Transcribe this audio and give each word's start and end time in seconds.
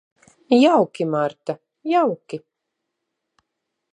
Jauki, 0.63 1.05
Marta, 1.05 1.55
jauki. 1.93 2.43